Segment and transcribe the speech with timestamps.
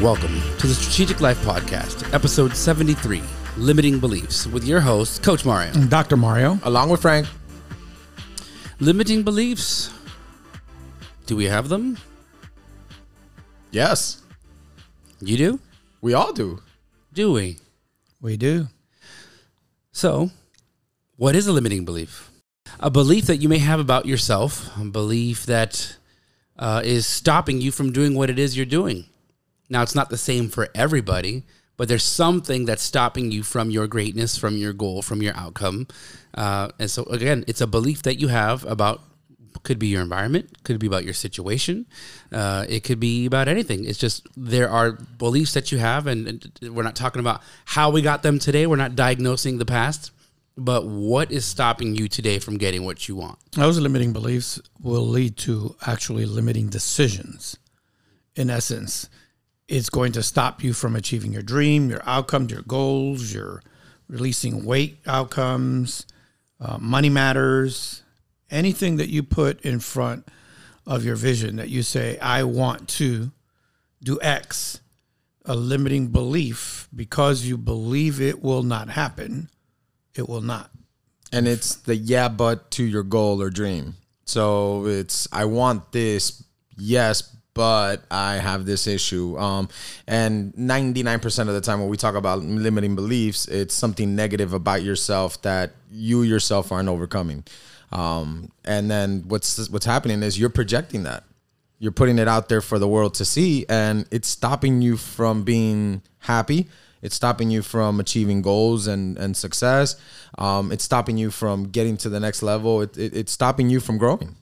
[0.00, 3.22] Welcome to the Strategic Life Podcast, episode 73
[3.56, 5.72] Limiting Beliefs, with your host, Coach Mario.
[5.88, 6.16] Dr.
[6.16, 6.58] Mario.
[6.62, 7.26] Along with Frank.
[8.78, 9.90] Limiting beliefs.
[11.26, 11.98] Do we have them?
[13.70, 14.22] Yes,
[15.20, 15.60] You do?
[16.00, 16.60] we all do.
[17.12, 17.58] Do we?
[18.20, 18.68] We do.
[19.92, 20.30] So,
[21.16, 22.30] what is a limiting belief?
[22.78, 25.96] A belief that you may have about yourself, a belief that
[26.58, 29.04] uh, is stopping you from doing what it is you're doing.
[29.70, 31.44] Now, it's not the same for everybody,
[31.76, 35.86] but there's something that's stopping you from your greatness, from your goal, from your outcome.
[36.34, 39.00] Uh, and so, again, it's a belief that you have about
[39.62, 41.86] could be your environment, could be about your situation,
[42.32, 43.84] uh, it could be about anything.
[43.84, 46.28] It's just there are beliefs that you have, and,
[46.62, 48.66] and we're not talking about how we got them today.
[48.66, 50.12] We're not diagnosing the past,
[50.56, 53.38] but what is stopping you today from getting what you want?
[53.52, 57.56] Those limiting beliefs will lead to actually limiting decisions.
[58.36, 59.08] In essence,
[59.70, 63.62] it's going to stop you from achieving your dream, your outcomes, your goals, your
[64.08, 66.06] releasing weight outcomes,
[66.60, 68.02] uh, money matters,
[68.50, 70.26] anything that you put in front
[70.86, 73.30] of your vision that you say, I want to
[74.02, 74.80] do X,
[75.44, 79.50] a limiting belief because you believe it will not happen,
[80.16, 80.70] it will not.
[81.32, 83.94] And it's the yeah, but to your goal or dream.
[84.24, 86.42] So it's, I want this,
[86.76, 89.36] yes, but I have this issue.
[89.38, 89.68] Um,
[90.06, 94.82] and 99% of the time when we talk about limiting beliefs, it's something negative about
[94.82, 97.44] yourself that you yourself aren't overcoming.
[97.92, 101.24] Um, and then what's what's happening is you're projecting that.
[101.78, 105.44] You're putting it out there for the world to see, and it's stopping you from
[105.44, 106.68] being happy.
[107.02, 109.96] It's stopping you from achieving goals and, and success.
[110.36, 112.82] Um, it's stopping you from getting to the next level.
[112.82, 114.36] It, it, it's stopping you from growing.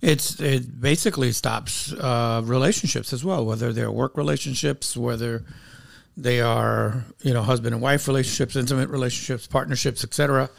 [0.00, 5.44] It's it basically stops uh, relationships as well, whether they're work relationships, whether
[6.16, 10.50] they are you know husband and wife relationships, intimate relationships, partnerships, etc.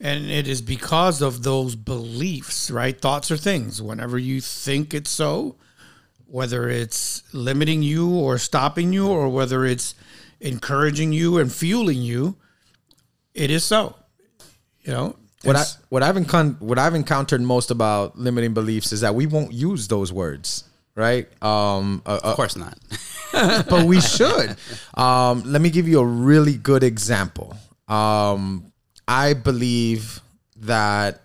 [0.00, 3.00] And it is because of those beliefs, right?
[3.00, 3.80] Thoughts are things.
[3.80, 5.54] Whenever you think it's so,
[6.26, 9.94] whether it's limiting you or stopping you, or whether it's
[10.40, 12.36] encouraging you and fueling you,
[13.32, 13.94] it is so.
[14.80, 19.00] You know, What I what I've encon- what I've encountered most about limiting beliefs is
[19.00, 20.64] that we won't use those words,
[20.94, 21.26] right?
[21.42, 22.78] Um, uh, Of course not.
[23.32, 24.56] but we should.
[24.94, 27.56] Um, let me give you a really good example.
[27.88, 28.72] Um,
[29.08, 30.20] I believe
[30.58, 31.20] that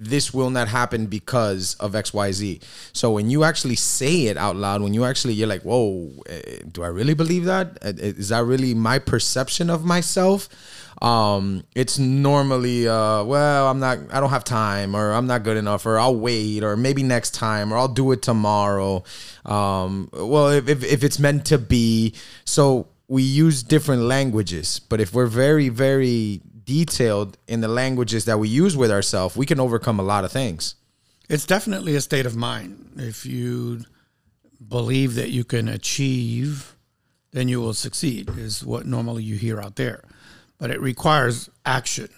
[0.00, 2.62] this will not happen because of XYZ.
[2.92, 6.60] So when you actually say it out loud, when you actually, you're like, whoa, eh,
[6.70, 7.78] do I really believe that?
[7.82, 10.48] Eh, eh, Is that really my perception of myself?
[11.00, 15.56] Um, it's normally, uh, well, I'm not, I don't have time or I'm not good
[15.56, 19.04] enough or I'll wait or maybe next time or I'll do it tomorrow.
[19.44, 22.14] Um, well, if, if, if it's meant to be.
[22.44, 28.38] So we use different languages, but if we're very, very detailed in the languages that
[28.38, 30.74] we use with ourselves, we can overcome a lot of things.
[31.28, 32.92] It's definitely a state of mind.
[32.96, 33.84] If you
[34.66, 36.74] believe that you can achieve,
[37.32, 40.02] then you will succeed, is what normally you hear out there.
[40.58, 42.08] But it requires action.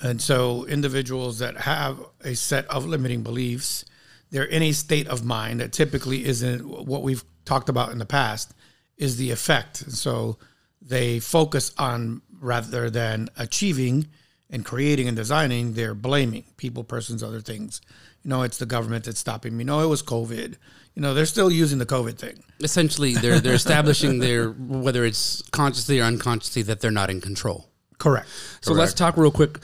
[0.00, 3.84] And so, individuals that have a set of limiting beliefs,
[4.30, 8.06] they're in a state of mind that typically isn't what we've talked about in the
[8.06, 8.54] past,
[8.96, 9.82] is the effect.
[9.82, 10.38] And so,
[10.82, 14.08] they focus on rather than achieving
[14.50, 17.80] and creating and designing, they're blaming people, persons, other things.
[18.22, 19.64] You know, it's the government that's stopping me.
[19.64, 20.56] No, it was COVID.
[20.94, 22.42] You know, they're still using the COVID thing.
[22.60, 27.68] Essentially, they're they're establishing their whether it's consciously or unconsciously that they're not in control.
[27.98, 28.28] Correct.
[28.60, 29.58] So let's talk real quick.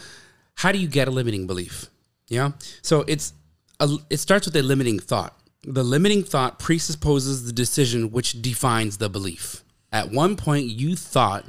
[0.56, 1.86] How do you get a limiting belief?
[2.28, 2.52] Yeah.
[2.82, 3.32] So it's
[3.78, 5.36] a, it starts with a limiting thought.
[5.62, 9.62] The limiting thought presupposes the decision which defines the belief.
[9.92, 11.44] At one point, you thought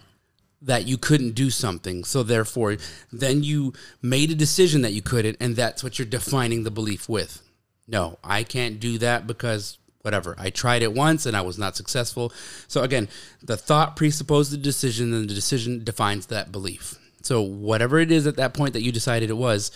[0.61, 2.77] that you couldn't do something, so therefore,
[3.11, 7.09] then you made a decision that you couldn't, and that's what you're defining the belief
[7.09, 7.41] with.
[7.91, 10.33] No, I can't do that because whatever.
[10.37, 12.33] I tried it once and I was not successful.
[12.67, 13.09] So again,
[13.43, 16.95] the thought presupposes the decision and the decision defines that belief.
[17.21, 19.71] So whatever it is at that point that you decided it was,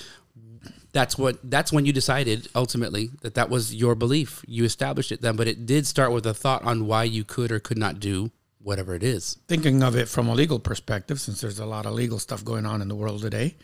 [0.93, 4.43] that's what that's when you decided ultimately that that was your belief.
[4.47, 7.51] You established it then, but it did start with a thought on why you could
[7.51, 9.37] or could not do whatever it is.
[9.49, 12.65] Thinking of it from a legal perspective, since there's a lot of legal stuff going
[12.65, 13.57] on in the world today,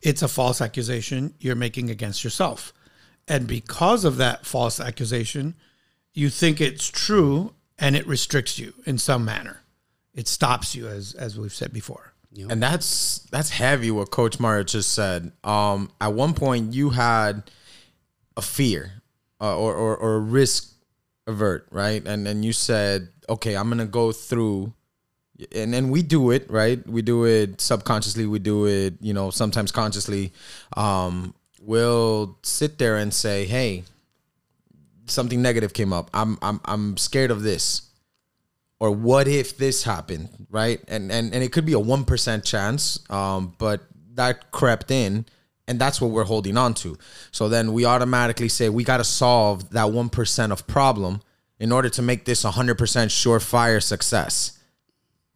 [0.00, 2.72] it's a false accusation you're making against yourself.
[3.28, 5.54] And because of that false accusation,
[6.14, 9.62] you think it's true and it restricts you in some manner.
[10.14, 12.12] It stops you, as as we've said before.
[12.50, 15.32] And that's that's heavy what Coach Mario just said.
[15.44, 17.50] Um, at one point you had
[18.36, 19.02] a fear
[19.40, 20.72] uh, or, or or a risk
[21.26, 22.04] avert, right?
[22.06, 24.72] And then you said, okay, I'm gonna go through,
[25.54, 26.84] and then we do it, right?
[26.86, 28.26] We do it subconsciously.
[28.26, 30.32] We do it, you know, sometimes consciously.
[30.76, 33.84] Um, we'll sit there and say, hey,
[35.06, 36.10] something negative came up.
[36.14, 37.82] I'm I'm I'm scared of this.
[38.80, 40.80] Or what if this happened, right?
[40.86, 43.82] And and and it could be a one percent chance, um, but
[44.14, 45.26] that crept in,
[45.66, 46.96] and that's what we're holding on to.
[47.32, 51.22] So then we automatically say we got to solve that one percent of problem
[51.58, 54.57] in order to make this a hundred percent surefire success.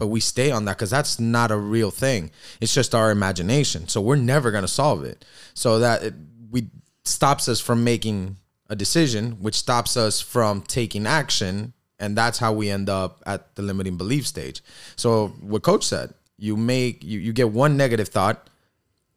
[0.03, 2.33] But we stay on that because that's not a real thing.
[2.61, 3.87] It's just our imagination.
[3.87, 5.25] So we're never gonna solve it.
[5.55, 6.15] So that it,
[6.51, 6.71] we
[7.05, 8.37] stops us from making
[8.69, 11.73] a decision, which stops us from taking action.
[12.01, 14.61] And that's how we end up at the limiting belief stage.
[14.97, 18.51] So what coach said, you make you, you get one negative thought,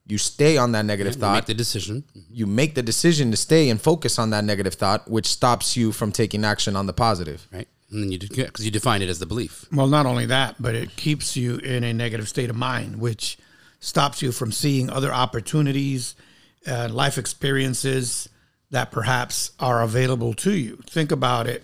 [0.06, 2.04] you stay on that negative You thought, make the decision.
[2.16, 2.20] Mm-hmm.
[2.32, 5.92] you make the decision to stay and focus on that negative thought, which stops you
[5.92, 7.48] from taking action on the positive.
[7.52, 7.68] right?
[7.92, 9.66] And then you because you define it as the belief.
[9.72, 13.38] Well, not only that, but it keeps you in a negative state of mind, which
[13.80, 16.16] stops you from seeing other opportunities,
[16.68, 18.28] uh, life experiences
[18.72, 20.78] that perhaps are available to you.
[20.90, 21.64] Think about it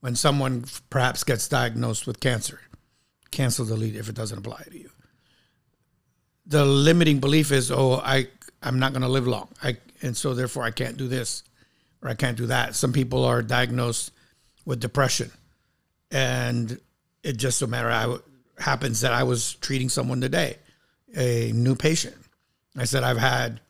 [0.00, 2.60] when someone perhaps gets diagnosed with cancer.
[3.30, 4.90] Cancel delete if it doesn't apply to you.
[6.46, 8.28] The limiting belief is, oh, I
[8.62, 11.42] I'm not going to live long, I and so therefore I can't do this
[12.02, 12.74] or I can't do that.
[12.74, 14.12] Some people are diagnosed
[14.64, 15.32] with depression
[16.10, 16.80] and
[17.22, 18.16] it just so matter I
[18.58, 20.56] happens that I was treating someone today,
[21.16, 22.16] a new patient.
[22.76, 23.60] I said I've had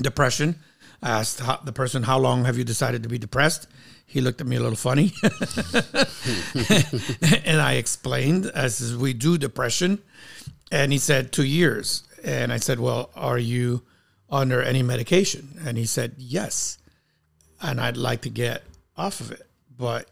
[0.00, 0.56] depression.
[1.02, 3.66] I asked the person, "How long have you decided to be depressed?"
[4.04, 5.12] He looked at me a little funny,
[7.44, 10.00] and I explained as we do depression,
[10.72, 12.02] and he said two years.
[12.24, 13.82] And I said, "Well, are you
[14.28, 16.78] under any medication?" And he said, "Yes."
[17.62, 18.64] And I'd like to get
[18.96, 20.08] off of it, but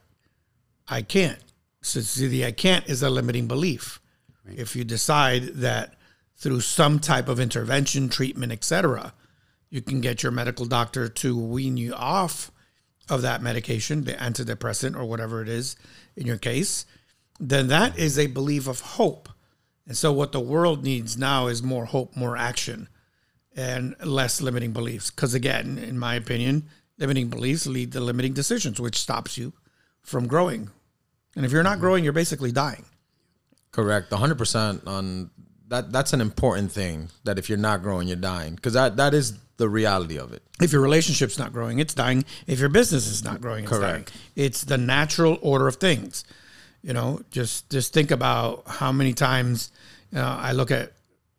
[0.88, 1.38] I can't.
[1.82, 4.00] So see, the I can't is a limiting belief.
[4.46, 5.94] If you decide that
[6.36, 9.12] through some type of intervention, treatment, etc.,
[9.70, 12.50] you can get your medical doctor to wean you off
[13.10, 15.76] of that medication, the antidepressant or whatever it is
[16.16, 16.86] in your case,
[17.38, 19.28] then that is a belief of hope.
[19.86, 22.88] And so what the world needs now is more hope, more action,
[23.56, 25.10] and less limiting beliefs.
[25.10, 26.68] Because again, in my opinion,
[26.98, 29.52] limiting beliefs lead to limiting decisions, which stops you
[30.02, 30.70] from growing.
[31.36, 32.84] And if you're not growing, you're basically dying.
[33.70, 34.10] Correct.
[34.10, 35.30] 100% on
[35.68, 39.12] that that's an important thing that if you're not growing you're dying because that that
[39.12, 40.42] is the reality of it.
[40.62, 42.24] If your relationship's not growing, it's dying.
[42.46, 44.04] If your business is not growing, it's dying.
[44.04, 44.12] Correct.
[44.34, 46.24] It's the natural order of things.
[46.82, 49.70] You know, just just think about how many times
[50.14, 50.92] uh, I look at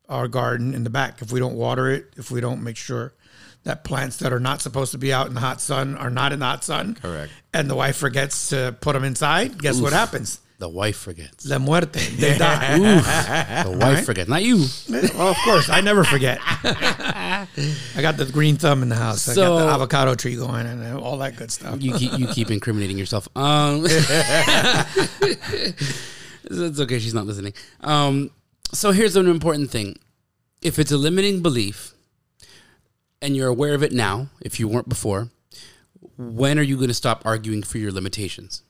[0.09, 1.21] our garden in the back.
[1.21, 3.13] If we don't water it, if we don't make sure
[3.63, 6.31] that plants that are not supposed to be out in the hot sun are not
[6.31, 7.31] in the hot sun, Correct.
[7.53, 10.39] and the wife forgets to put them inside, guess what happens?
[10.59, 11.45] The wife forgets.
[11.45, 12.00] La muerte.
[12.17, 12.77] They die.
[13.63, 14.29] The wife forgets.
[14.29, 14.65] Not you.
[15.15, 16.39] well, of course, I never forget.
[16.44, 17.47] I
[18.01, 19.29] got the green thumb in the house.
[19.29, 21.81] I got the avocado tree going and all that good stuff.
[21.81, 23.29] You keep you keep incriminating yourself.
[23.38, 24.09] Um, it's
[26.81, 27.00] okay.
[27.00, 27.53] She's not listening.
[27.79, 28.29] Um,
[28.73, 29.95] so here's an important thing:
[30.61, 31.94] if it's a limiting belief,
[33.21, 35.30] and you're aware of it now, if you weren't before,
[36.18, 38.64] when are you going to stop arguing for your limitations?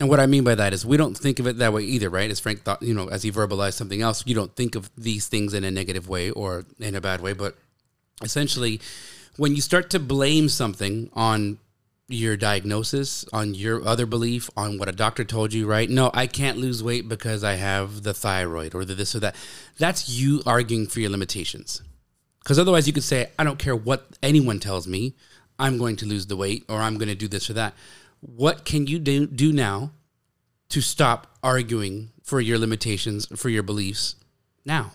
[0.00, 2.10] And what I mean by that is we don't think of it that way either,
[2.10, 2.30] right?
[2.30, 5.28] As Frank thought, you know, as he verbalized something else, you don't think of these
[5.28, 7.56] things in a negative way or in a bad way, but
[8.22, 8.80] essentially
[9.36, 11.58] when you start to blame something on
[12.08, 15.88] your diagnosis, on your other belief, on what a doctor told you, right?
[15.88, 19.34] No, I can't lose weight because I have the thyroid or the this or that.
[19.78, 21.82] That's you arguing for your limitations.
[22.44, 25.14] Because otherwise, you could say, I don't care what anyone tells me,
[25.58, 27.74] I'm going to lose the weight or I'm going to do this or that.
[28.20, 29.92] What can you do, do now
[30.68, 34.16] to stop arguing for your limitations, for your beliefs
[34.64, 34.92] now?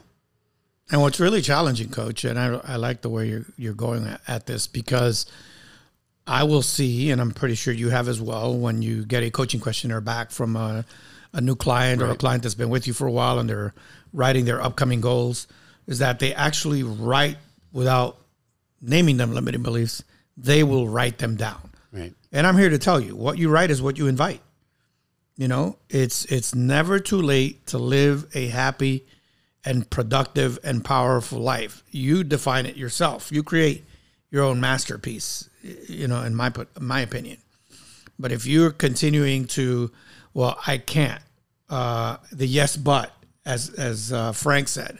[0.91, 4.21] And what's really challenging, Coach, and I, I like the way you're you're going at,
[4.27, 5.27] at this because
[6.25, 9.29] I will see, and I'm pretty sure you have as well, when you get a
[9.29, 10.85] coaching questionnaire back from a,
[11.33, 13.73] a new client or a client that's been with you for a while and they're
[14.13, 15.47] writing their upcoming goals,
[15.89, 17.37] is that they actually write
[17.73, 18.17] without
[18.79, 20.03] naming them limiting beliefs.
[20.37, 21.71] They will write them down.
[21.91, 22.13] Right.
[22.31, 24.41] And I'm here to tell you, what you write is what you invite.
[25.35, 29.05] You know, it's it's never too late to live a happy
[29.65, 31.83] and productive and powerful life.
[31.89, 33.31] You define it yourself.
[33.31, 33.85] You create
[34.29, 37.37] your own masterpiece, you know, in my put my opinion.
[38.19, 39.91] But if you're continuing to,
[40.33, 41.23] well, I can't,
[41.69, 43.11] uh, the yes but
[43.45, 44.99] as as uh, Frank said,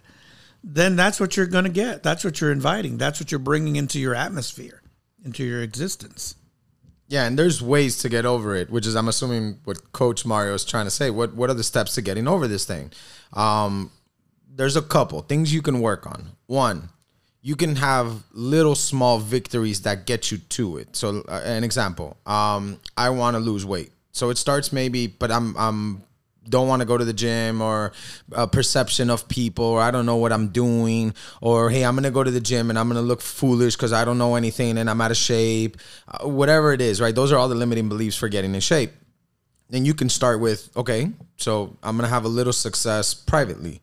[0.63, 2.03] then that's what you're going to get.
[2.03, 2.97] That's what you're inviting.
[2.97, 4.81] That's what you're bringing into your atmosphere,
[5.23, 6.35] into your existence.
[7.07, 10.53] Yeah, and there's ways to get over it, which is I'm assuming what Coach Mario
[10.53, 11.09] is trying to say.
[11.09, 12.91] What what are the steps to getting over this thing?
[13.33, 13.91] Um,
[14.47, 16.33] there's a couple things you can work on.
[16.45, 16.89] One,
[17.41, 20.95] you can have little small victories that get you to it.
[20.95, 23.91] So, uh, an example, um, I want to lose weight.
[24.11, 26.03] So it starts maybe, but I'm I'm
[26.49, 27.91] don't want to go to the gym or
[28.31, 32.11] a perception of people or I don't know what I'm doing or hey I'm gonna
[32.11, 34.89] go to the gym and I'm gonna look foolish because I don't know anything and
[34.89, 35.77] I'm out of shape.
[36.07, 37.13] Uh, whatever it is right?
[37.13, 38.91] Those are all the limiting beliefs for getting in shape.
[39.69, 43.81] Then you can start with okay so I'm gonna have a little success privately.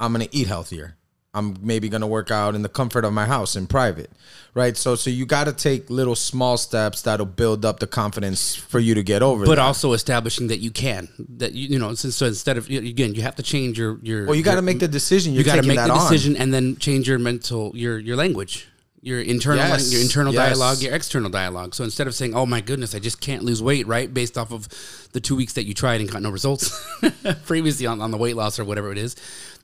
[0.00, 0.96] I'm gonna eat healthier
[1.36, 4.10] I'm maybe gonna work out in the comfort of my house in private,
[4.54, 4.76] right?
[4.76, 8.80] So so you got to take little small steps that'll build up the confidence for
[8.80, 9.44] you to get over.
[9.44, 9.62] but that.
[9.62, 13.22] also establishing that you can that you, you know so, so instead of again you
[13.22, 15.34] have to change your your well, you got to make the decision.
[15.34, 16.00] You're you got to make the on.
[16.10, 18.66] decision and then change your mental your your language
[19.02, 20.48] your internal Yes, your internal yes.
[20.48, 23.62] dialogue your external dialogue so instead of saying oh my goodness i just can't lose
[23.62, 24.68] weight right based off of
[25.12, 26.74] the two weeks that you tried and got no results
[27.44, 29.14] previously on, on the weight loss or whatever it is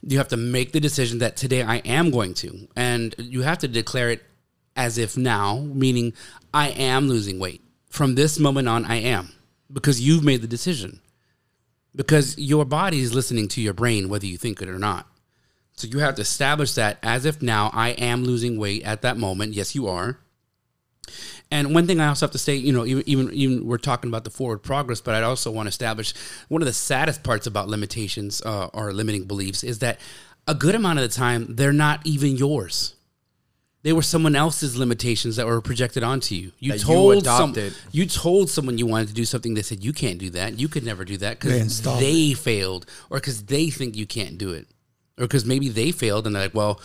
[0.03, 2.69] you have to make the decision that today i am going to.
[2.77, 4.23] And you have to declare it
[4.77, 6.13] as if now meaning
[6.53, 7.63] i am losing weight.
[7.89, 9.33] From this moment on i am.
[9.73, 11.01] Because you've made the decision.
[11.95, 15.07] Because your body is listening to your brain whether you think it or not.
[15.75, 19.17] So you have to establish that as if now I am losing weight at that
[19.17, 19.55] moment.
[19.55, 20.19] Yes, you are.
[21.51, 24.09] And one thing I also have to say, you know, even even, even we're talking
[24.09, 26.15] about the forward progress, but I also want to establish
[26.49, 30.01] one of the saddest parts about limitations uh, or limiting beliefs is that
[30.47, 32.95] a good amount of the time they're not even yours.
[33.83, 36.53] They were someone else's limitations that were projected onto you.
[36.61, 37.75] You That you told some, adopted.
[37.91, 39.55] you told someone you wanted to do something.
[39.55, 40.59] They said you can't do that.
[40.61, 44.39] You could never do that because installed they failed, or because they think you can't
[44.39, 44.69] do it,
[45.19, 46.81] or because maybe they failed and they're like, well,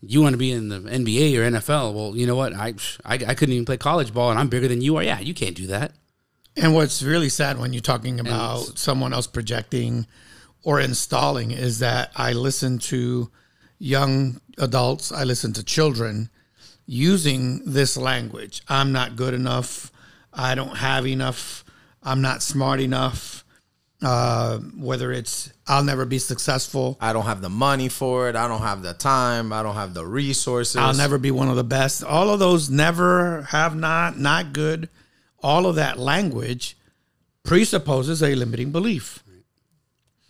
[0.00, 1.94] you want to be in the NBA or NFL.
[1.94, 2.54] Well, you know what?
[2.54, 2.74] I,
[3.04, 5.02] I I couldn't even play college ball, and I'm bigger than you are.
[5.02, 5.92] Yeah, you can't do that.
[6.56, 10.06] And what's really sad when you're talking about someone else projecting
[10.64, 13.30] or installing is that I listen to
[13.78, 16.30] young adults, I listen to children
[16.84, 18.62] using this language.
[18.68, 19.92] I'm not good enough.
[20.32, 21.64] I don't have enough.
[22.02, 23.44] I'm not smart enough.
[24.00, 26.96] Uh, whether it's I'll never be successful.
[27.00, 28.36] I don't have the money for it.
[28.36, 29.52] I don't have the time.
[29.52, 30.76] I don't have the resources.
[30.76, 32.04] I'll never be one of the best.
[32.04, 34.88] All of those never, have not, not good.
[35.42, 36.76] All of that language
[37.42, 39.24] presupposes a limiting belief.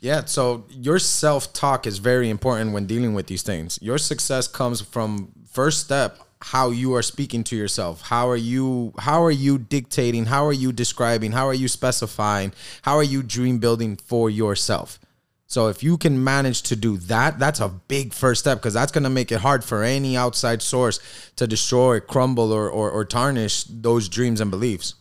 [0.01, 3.79] Yeah, so your self talk is very important when dealing with these things.
[3.83, 8.03] Your success comes from first step how you are speaking to yourself.
[8.03, 10.27] How are you how are you dictating?
[10.27, 11.33] How are you describing?
[11.33, 12.53] How are you specifying?
[12.83, 14.99] How are you dream building for yourself?
[15.47, 18.93] So if you can manage to do that, that's a big first step because that's
[18.93, 21.01] going to make it hard for any outside source
[21.37, 24.95] to destroy, crumble or, or or tarnish those dreams and beliefs.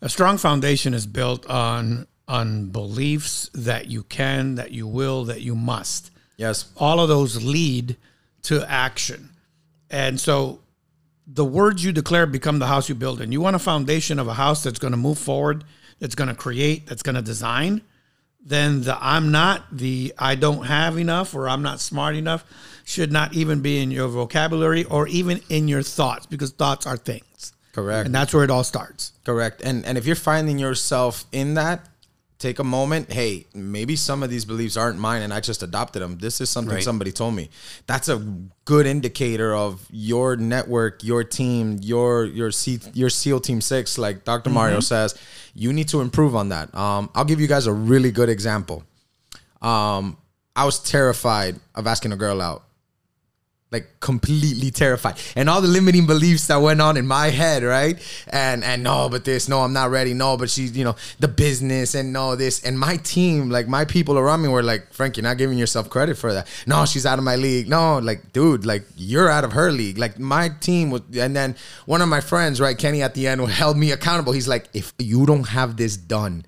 [0.00, 5.40] A strong foundation is built on on beliefs that you can, that you will, that
[5.40, 6.10] you must.
[6.36, 6.72] Yes.
[6.76, 7.96] All of those lead
[8.42, 9.30] to action.
[9.90, 10.60] And so
[11.32, 13.20] the words you declare become the house you build.
[13.20, 15.64] And you want a foundation of a house that's going to move forward,
[15.98, 17.82] that's going to create, that's going to design.
[18.44, 22.44] Then the I'm not, the I don't have enough, or I'm not smart enough
[22.84, 26.96] should not even be in your vocabulary or even in your thoughts because thoughts are
[26.96, 27.52] things.
[27.72, 28.06] Correct.
[28.06, 29.12] And that's where it all starts.
[29.24, 29.60] Correct.
[29.62, 31.86] And and if you're finding yourself in that,
[32.40, 33.12] take a moment.
[33.12, 36.18] Hey, maybe some of these beliefs aren't mine and I just adopted them.
[36.18, 36.82] This is something Right.
[36.82, 37.50] somebody told me.
[37.86, 38.16] That's a
[38.64, 44.24] good indicator of your network, your team, your your C, your SEAL Team 6 like
[44.24, 45.14] doctor Mario says.
[45.54, 46.74] You need to improve on that.
[46.74, 48.82] Um I'll give you guys a really good example.
[49.62, 50.16] Um
[50.56, 52.64] I was terrified of asking a girl out
[53.70, 55.16] like completely terrified.
[55.36, 57.98] And all the limiting beliefs that went on in my head right?
[58.28, 60.12] And and no but this no i'm not ready.
[60.12, 62.64] No but she's you know the business and no this.
[62.64, 65.88] And my team like my people around me were like frank you're not giving yourself
[65.88, 66.48] credit for that.
[66.66, 67.68] No she's out of my league.
[67.68, 69.98] No like dude like you're out of her league.
[69.98, 71.54] Like my team was and then
[71.86, 74.32] one of my friends right kenny at the end held me accountable.
[74.32, 76.44] He's like if you don't have this done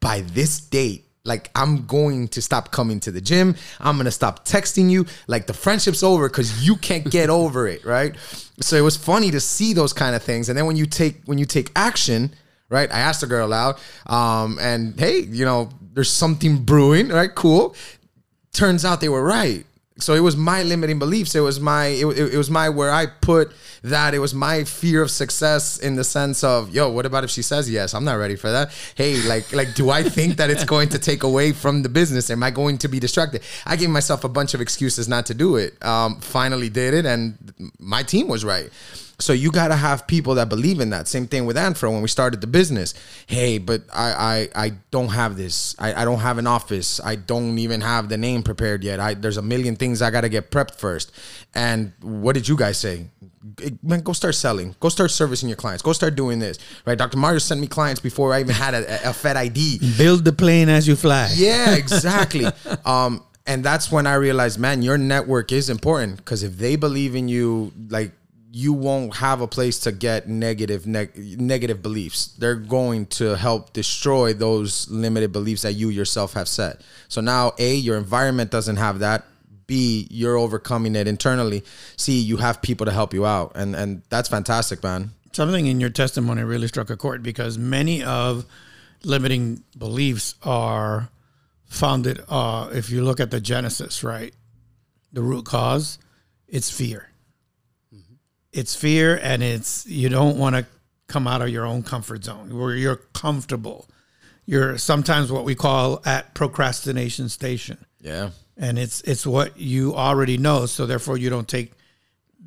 [0.00, 3.56] by this date like I'm going to stop coming to the gym.
[3.80, 5.06] I'm gonna stop texting you.
[5.26, 8.16] Like the friendship's over because you can't get over it, right?
[8.60, 10.48] So it was funny to see those kind of things.
[10.48, 12.32] And then when you take when you take action,
[12.68, 12.90] right?
[12.90, 17.34] I asked the girl out, um, and hey, you know, there's something brewing, right?
[17.34, 17.74] Cool.
[18.52, 19.66] Turns out they were right.
[19.98, 21.34] So it was my limiting beliefs.
[21.34, 24.12] It was my it, it, was my where I put that.
[24.12, 27.40] It was my fear of success in the sense of, yo, what about if she
[27.40, 27.94] says yes?
[27.94, 28.70] I'm not ready for that.
[28.94, 32.30] Hey, like like do I think that it's going to take away from the business?
[32.30, 33.42] Am I going to be distracted?
[33.64, 35.82] I gave myself a bunch of excuses not to do it.
[35.82, 37.38] Um, finally did it, and
[37.78, 38.70] my team was right.
[39.18, 41.08] So you got to have people that believe in that.
[41.08, 42.92] Same thing with Anfra when we started the business.
[43.26, 45.74] Hey, but I I, I don't have this.
[45.78, 47.00] I, I don't have an office.
[47.02, 49.00] I don't even have the name prepared yet.
[49.00, 51.12] I there's a million things I got to get prepped first.
[51.54, 53.06] And what did you guys say?
[53.82, 54.74] Man, go start selling.
[54.80, 55.82] Go start servicing your clients.
[55.82, 56.58] Go start doing this.
[56.84, 56.98] Right?
[56.98, 57.16] Dr.
[57.16, 59.96] Mario sent me clients before I even had a, a Fed ID.
[59.96, 61.30] Build the plane as you fly.
[61.34, 62.46] Yeah, exactly.
[62.84, 67.14] um, and that's when I realized, man, your network is important because if they believe
[67.14, 68.10] in you, like
[68.56, 72.28] you won't have a place to get negative neg- negative beliefs.
[72.38, 76.80] They're going to help destroy those limited beliefs that you yourself have set.
[77.08, 79.26] So now, a your environment doesn't have that.
[79.66, 81.64] B you're overcoming it internally.
[81.98, 85.10] C you have people to help you out, and and that's fantastic, man.
[85.32, 88.46] Something in your testimony really struck a chord because many of
[89.04, 91.10] limiting beliefs are
[91.66, 92.24] founded.
[92.26, 94.32] Uh, if you look at the genesis, right,
[95.12, 95.98] the root cause,
[96.48, 97.10] it's fear
[98.52, 100.66] it's fear and it's you don't want to
[101.08, 103.88] come out of your own comfort zone where you're comfortable.
[104.44, 107.84] You're sometimes what we call at procrastination station.
[108.00, 108.30] Yeah.
[108.56, 111.72] And it's it's what you already know, so therefore you don't take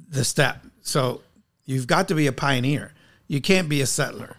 [0.09, 0.65] the step.
[0.81, 1.21] So
[1.65, 2.93] you've got to be a pioneer.
[3.27, 4.35] You can't be a settler.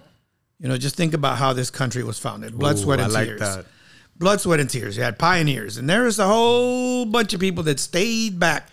[0.59, 2.59] You know, just think about how this country was founded.
[2.59, 3.41] Blood, Ooh, sweat, and I like tears.
[3.41, 3.67] that.
[4.17, 4.97] Blood, sweat, and tears.
[4.97, 8.69] You had pioneers, and there was a whole bunch of people that stayed back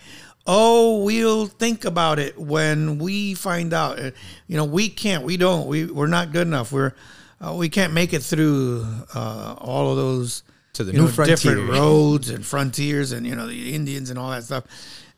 [0.48, 4.00] oh we'll think about it when we find out.
[4.48, 6.72] You know we can't we don't we, we're not good enough.
[6.72, 6.94] We're
[7.40, 11.70] uh, we can't make it through uh, all of those To the new know, different
[11.70, 14.64] roads and frontiers and you know the indians and all that stuff.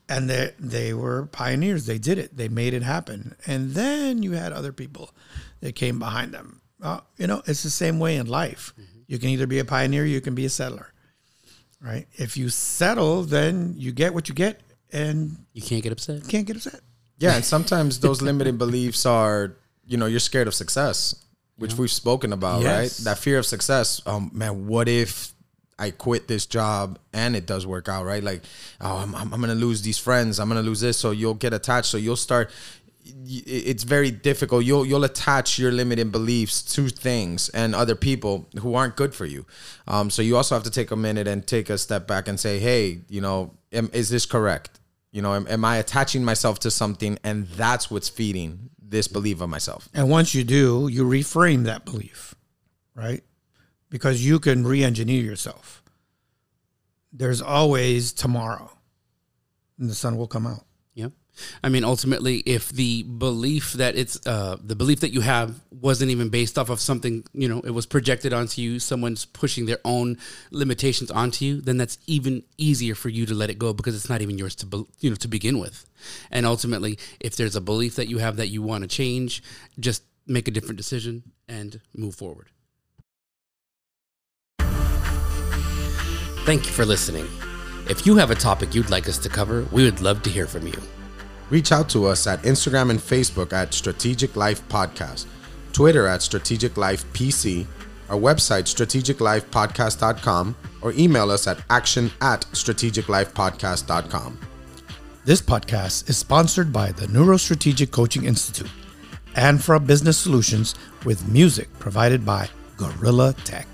[0.09, 1.85] And they they were pioneers.
[1.85, 2.35] They did it.
[2.35, 3.35] They made it happen.
[3.45, 5.11] And then you had other people
[5.61, 6.61] that came behind them.
[6.81, 8.73] Uh, you know it's the same way in life.
[9.07, 10.93] You can either be a pioneer you can be a settler
[11.81, 12.07] right?
[12.13, 16.27] If you settle then you get what you get and You can't get upset.
[16.27, 16.81] can't get upset.
[17.17, 19.55] Yeah, and sometimes those limiting beliefs are,
[19.85, 21.15] you know, you're scared of success,
[21.57, 22.99] which we've spoken about, Yes.
[22.99, 23.05] right?
[23.05, 24.01] That fear of success.
[24.05, 25.33] Um, man, what if
[25.77, 28.23] I quit this job and it does work out, right?
[28.23, 28.41] Like,
[28.81, 30.39] oh, I'm, I'm, I'm gonna lose these friends.
[30.39, 30.97] I'm gonna lose this.
[30.97, 31.87] So you'll get attached.
[31.87, 32.51] So you'll start.
[33.25, 34.65] It's very difficult.
[34.65, 39.25] You'll you'll attach your limiting beliefs to things and other people who aren't good for
[39.25, 39.45] you.
[39.87, 42.39] Um, so you also have to take a minute and take a step back and
[42.39, 44.79] say, hey, you know, am, is this correct?
[45.11, 49.41] You know, am, am I attaching myself to something and that's what's feeding this belief
[49.41, 49.89] of myself?
[49.93, 52.35] And once you do, you reframe that belief,
[52.95, 53.23] right?
[53.89, 55.83] Because you can re engineer yourself.
[57.11, 58.71] There's always tomorrow,
[59.79, 60.63] and the sun will come out.
[60.93, 61.07] Yeah.
[61.63, 66.11] I mean, ultimately, if the belief that it's uh, the belief that you have wasn't
[66.11, 69.79] even based off of something, you know, it was projected onto you, someone's pushing their
[69.85, 70.17] own
[70.51, 74.09] limitations onto you, then that's even easier for you to let it go because it's
[74.09, 75.85] not even yours to, be, you know, to begin with.
[76.31, 79.43] And ultimately, if there's a belief that you have that you want to change,
[79.79, 82.47] just make a different decision and move forward.
[86.45, 87.27] Thank you for listening.
[87.89, 90.47] If you have a topic you'd like us to cover, we would love to hear
[90.47, 90.79] from you.
[91.49, 95.25] Reach out to us at Instagram and Facebook at Strategic Life Podcast,
[95.73, 97.65] Twitter at Strategic Life PC,
[98.09, 104.39] our website strategiclifepodcast.com, or email us at action at strategiclifepodcast.com.
[105.25, 108.71] This podcast is sponsored by the Neurostrategic Coaching Institute
[109.35, 113.67] and for Business Solutions with music provided by Gorilla Tech.